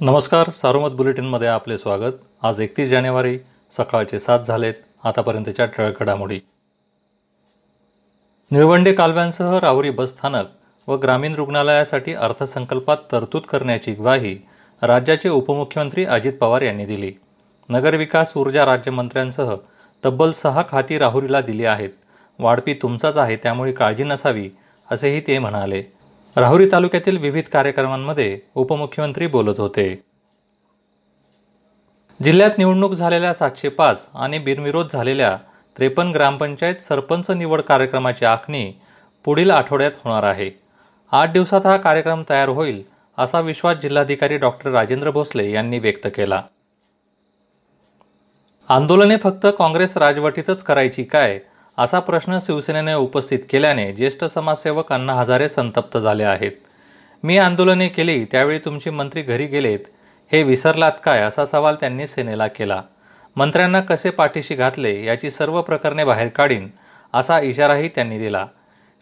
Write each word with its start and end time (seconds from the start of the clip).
नमस्कार 0.00 0.50
सारोमत 0.50 0.90
बुलेटिनमध्ये 0.90 1.48
आपले 1.48 1.78
स्वागत. 1.78 2.12
आज 2.42 2.60
एकतीस 2.60 2.88
जानेवारी 2.88 3.38
सकाळचे 3.76 4.18
सात 4.20 4.40
झालेत 4.40 4.74
आतापर्यंतच्या 5.04 5.66
ठळक 5.66 6.00
घडामोडी. 6.00 6.40
निळवंडे 8.50 8.92
कालव्यांसह 8.92 9.58
राहुरी 9.58 9.90
बसस्थानक 9.90 10.46
व 10.86 10.96
ग्रामीण 10.96 11.34
रुग्णालयासाठी 11.34 12.14
अर्थसंकल्पात 12.14 12.96
तरतूद 13.12 13.42
करण्याची 13.42 13.92
ग्वाही 13.92 14.38
राज्याचे 14.82 15.28
उपमुख्यमंत्री 15.28 16.04
अजित 16.04 16.32
पवार 16.32 16.62
यांनी 16.62 16.84
दिली. 16.84 17.12
नगरविकास 17.68 18.32
ऊर्जा 18.36 18.66
राज्यमंत्र्यांसह 18.66 19.54
तब्बल 20.04 20.32
सहा 20.32 20.62
खाती 20.70 20.98
राहुरीला 20.98 21.40
दिली 21.40 21.64
आहेत. 21.64 21.90
वाढपी 22.38 22.74
तुमचाच 22.74 23.16
आहे 23.16 23.36
त्यामुळे 23.36 23.72
काळजी 23.72 24.04
नसावी 24.04 24.50
असेही 24.90 25.20
ते 25.20 25.38
म्हणाले. 25.38 25.82
राहुरी 26.36 26.66
तालुक्यातील 26.72 27.16
विविध 27.18 27.44
कार्यक्रमांमध्ये 27.44 28.40
उपमुख्यमंत्री 28.54 29.26
बोलत 29.26 29.60
होते. 29.60 30.02
जिल्ह्यात 32.24 32.58
निवडणूक 32.58 32.92
झालेल्या 32.92 33.34
सातशे 33.34 33.68
पाच 33.68 34.08
आणि 34.14 34.38
बिनविरोध 34.38 34.86
झालेल्या 34.92 35.36
त्रेपन्न 35.76 36.12
ग्रामपंचायत 36.12 36.76
सरपंच 36.76 37.30
निवड 37.30 37.60
कार्यक्रमाची 37.60 38.24
आखणी 38.24 38.72
पुढील 39.24 39.50
आठवड्यात 39.50 39.92
होणार 40.04 40.22
आहे. 40.22 40.50
आठ 41.12 41.32
दिवसात 41.32 41.66
हा 41.66 41.76
कार्यक्रम 41.76 42.22
तयार 42.30 42.48
होईल 42.48 42.82
असा 43.18 43.40
विश्वास 43.40 43.76
जिल्हाधिकारी 43.76 44.36
डॉक्टर 44.36 44.70
राजेंद्र 44.70 45.10
भोसले 45.10 45.50
यांनी 45.50 45.78
व्यक्त 45.78 46.08
केला. 46.14 46.42
आंदोलने 48.68 49.16
फक्त 49.16 49.46
काँग्रेस 49.58 49.96
राजवटीतच 49.96 50.62
करायची 50.62 51.04
काय 51.04 51.38
असा 51.78 52.00
प्रश्न 52.00 52.38
शिवसेनेने 52.42 52.94
उपस्थित 52.94 53.38
केल्याने 53.50 53.92
ज्येष्ठ 53.92 54.24
समाजसेवक 54.24 54.92
अण्णा 54.92 55.14
हजारे 55.14 55.48
संतप्त 55.48 55.98
झाले 55.98 56.24
आहेत. 56.24 56.52
मी 57.22 57.38
आंदोलने 57.38 57.88
केली 57.88 58.24
त्यावेळी 58.24 58.58
तुमचे 58.58 58.90
मंत्री 58.90 59.22
घरी 59.22 59.46
गेलेत. 59.46 59.78
हे 60.32 60.42
विसरलात 60.42 60.92
काय? 61.04 61.20
असा 61.20 61.46
सवाल 61.46 61.74
त्यांनी 61.74 62.06
सेनेला 62.06 62.46
केला. 62.46 62.82
मंत्र्यांना 63.36 63.80
कसे 63.80 64.10
पाठीशी 64.10 64.54
घातले? 64.54 65.04
याची 65.04 65.30
सर्व 65.30 65.62
प्रकरणे 65.62 66.04
बाहेर 66.04 66.28
काढीन 66.28 66.70
असा 67.14 67.40
इशाराही 67.40 67.88
त्यांनी 67.88 68.18
दिला. 68.18 68.46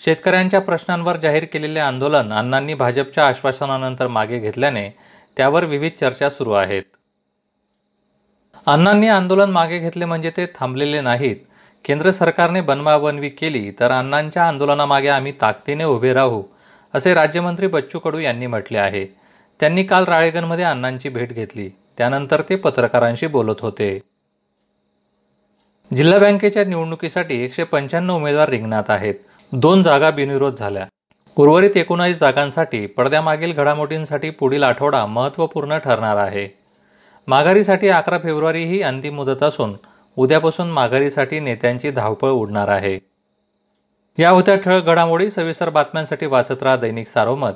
शेतकऱ्यांच्या 0.05 0.61
प्रश्नांवर 0.61 1.17
जाहीर 1.17 1.45
केलेले 1.45 1.81
आंदोलन 1.81 2.33
अण्णांनी 2.33 2.75
भाजपच्या 2.75 3.29
आश्वासनानंतर 3.29 4.09
मागे 4.09 4.39
घेतल्याने 4.39 4.89
त्यावर 5.37 5.65
विविध 5.65 5.93
चर्चा 6.01 6.31
सुरू 6.31 6.53
आहेत. 6.53 6.83
अण्णांनी 8.67 9.09
आंदोलन 9.09 9.51
मागे 9.51 9.79
घेतले 9.79 10.05
म्हणजे 10.05 10.31
ते 10.31 10.47
थांबलेले 10.47 11.01
नाहीत. 11.01 11.37
केंद्र 11.85 12.11
सरकारने 12.11 12.61
बनवाबनवी 12.61 13.29
केली 13.29 13.71
तर 13.81 13.91
अण्णांच्या 13.91 14.49
आंदोलनामागे 14.49 15.09
आम्ही 15.09 15.33
ताकदीने 15.41 15.85
उभे 15.85 16.13
राहू 16.13 16.43
असे 16.95 17.15
राज्यमंत्री 17.15 17.67
बच्चू 17.67 17.99
कडू 17.99 18.19
यांनी 18.19 18.47
म्हटले 18.47 18.79
आहे. 18.79 19.07
त्यांनी 19.61 19.85
काल 19.85 20.05
राळेगणमध्ये 20.05 20.65
अण्णांची 20.65 21.09
भेट 21.09 21.33
घेतली. 21.33 21.69
त्यानंतर 21.69 22.41
ते 22.41 22.57
पत्रकारांशी 22.57 23.27
बोलत 23.27 23.61
होते. 23.61 24.01
जिल्हा 25.97 26.19
बँकेच्या 26.19 26.65
निवडणुकीसाठी 26.65 27.45
एकशे 27.45 27.65
पंच्याण्णव 27.65 28.17
उमेदवार 28.17 28.49
रिंगणात 28.49 28.85
आहेत. 28.89 29.15
दोन 29.53 29.83
जागा 29.83 30.11
बिनविरोध 30.11 30.57
झाल्या. 30.57 30.87
उर्वरित 31.37 31.77
एकोणावीस 31.77 32.19
जागांसाठी 32.19 32.87
पडद्यामागील 32.87 33.53
घडामोडींसाठी 33.53 34.31
पुढील 34.31 34.63
आठवडा 34.63 35.07
महत्त्वपूर्ण 35.07 35.79
ठरणार 35.79 36.17
आहे. 36.17 36.49
माघारीसाठी 37.27 37.89
अकरा 37.89 38.19
फेब्रुवारी 38.19 38.65
ही 38.65 38.83
अंतिम 38.83 39.15
मुदत 39.15 39.43
असून 39.43 39.75
उद्यापासून 40.17 40.71
माघारीसाठी 40.71 41.41
नेत्यांची 41.41 41.91
धावपळ 41.91 42.29
उडणार 42.29 42.69
आहे. 42.69 42.99
या 44.19 44.31
होत्या 44.31 44.57
ठळक 44.57 44.85
घडामोडी 44.85 45.31
सविस्तर 45.31 45.71
बातम्यांसाठी 45.71 46.27
वाचत 46.27 46.63
राहा 46.63 46.77
दैनिक 46.77 47.09
सारोमत 47.09 47.53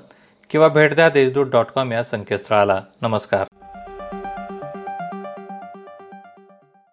किंवा 0.51 0.69
भेट 0.69 0.95
द्या 0.95 1.09
देशदूत 1.09 1.47
डॉट 1.47 1.67
कॉम 1.67 1.93
या 1.93 2.05
संकेतस्थळाला. 2.05 2.83
नमस्कार. 3.03 3.48